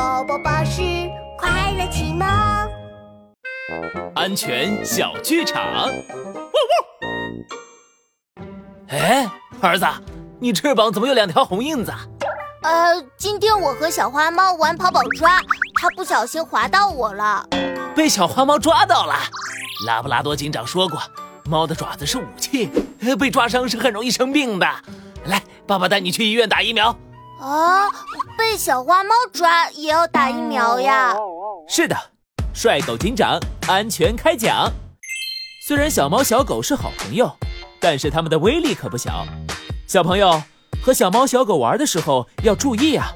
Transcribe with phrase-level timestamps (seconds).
[0.00, 0.80] 宝宝巴士
[1.36, 2.26] 快乐启蒙，
[4.14, 5.62] 安全小剧场。
[8.88, 9.28] 哎，
[9.60, 9.84] 儿子，
[10.38, 11.92] 你翅膀怎么有两条红印子？
[12.62, 15.38] 呃，今天我和小花猫玩跑跑抓，
[15.78, 17.46] 它不小心划到我了，
[17.94, 19.14] 被小花猫抓到了。
[19.86, 20.98] 拉布拉多警长说过，
[21.44, 22.70] 猫的爪子是武器，
[23.18, 24.66] 被抓伤是很容易生病的。
[25.26, 26.96] 来，爸爸带你去医院打疫苗。
[27.38, 27.94] 啊，被
[28.60, 31.16] 小花猫抓也要打疫苗呀？
[31.66, 31.96] 是的，
[32.52, 34.70] 帅狗警长安全开讲。
[35.66, 37.34] 虽然小猫小狗是好朋友，
[37.80, 39.24] 但是它们的威力可不小。
[39.86, 40.42] 小朋友
[40.82, 43.06] 和小猫小狗玩的时候要注意啊，